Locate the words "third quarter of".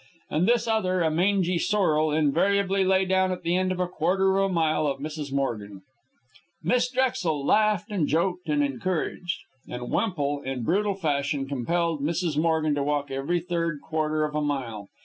13.41-14.33